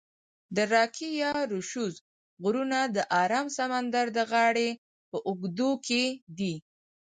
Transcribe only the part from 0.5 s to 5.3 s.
د راکي یا روشوز غرونه د آرام سمندر د غاړي په